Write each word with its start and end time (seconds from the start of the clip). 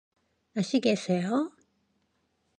아시겠어요? 0.57 1.29